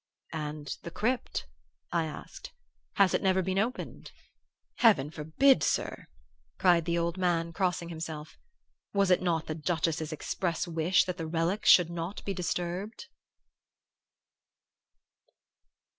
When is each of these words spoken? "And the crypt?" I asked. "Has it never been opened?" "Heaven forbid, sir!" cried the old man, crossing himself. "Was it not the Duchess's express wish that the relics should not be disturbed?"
"And 0.33 0.75
the 0.81 0.89
crypt?" 0.89 1.45
I 1.91 2.05
asked. 2.05 2.53
"Has 2.93 3.13
it 3.13 3.21
never 3.21 3.43
been 3.43 3.59
opened?" 3.59 4.11
"Heaven 4.77 5.11
forbid, 5.11 5.61
sir!" 5.61 6.07
cried 6.57 6.85
the 6.85 6.97
old 6.97 7.19
man, 7.19 7.53
crossing 7.53 7.89
himself. 7.89 8.35
"Was 8.95 9.11
it 9.11 9.21
not 9.21 9.45
the 9.45 9.53
Duchess's 9.53 10.11
express 10.11 10.67
wish 10.67 11.05
that 11.05 11.17
the 11.17 11.27
relics 11.27 11.69
should 11.69 11.91
not 11.91 12.25
be 12.25 12.33
disturbed?" 12.33 13.09